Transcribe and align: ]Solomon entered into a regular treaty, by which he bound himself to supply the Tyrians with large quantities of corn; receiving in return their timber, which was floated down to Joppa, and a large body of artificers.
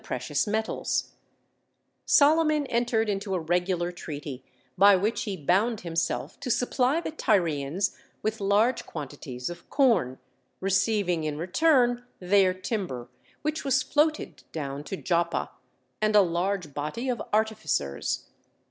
]Solomon 2.07 2.65
entered 2.65 3.07
into 3.07 3.35
a 3.35 3.39
regular 3.39 3.91
treaty, 3.91 4.43
by 4.75 4.95
which 4.95 5.25
he 5.25 5.37
bound 5.37 5.81
himself 5.81 6.39
to 6.39 6.49
supply 6.49 6.99
the 6.99 7.11
Tyrians 7.11 7.95
with 8.23 8.41
large 8.41 8.87
quantities 8.87 9.47
of 9.47 9.69
corn; 9.69 10.17
receiving 10.59 11.23
in 11.23 11.37
return 11.37 12.03
their 12.19 12.51
timber, 12.51 13.09
which 13.43 13.63
was 13.63 13.83
floated 13.83 14.41
down 14.51 14.83
to 14.85 14.97
Joppa, 14.97 15.51
and 16.01 16.15
a 16.15 16.21
large 16.21 16.73
body 16.73 17.07
of 17.07 17.21
artificers. 17.31 18.25